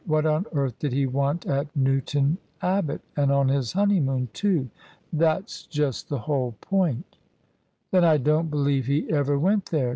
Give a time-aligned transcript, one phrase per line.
[0.07, 4.67] What on earth did he want at New ton Abbot— ^and on his honeymoon, too?""
[5.13, 7.17] That's just the whole point""
[7.91, 9.89] Then I don't believe he ever went there.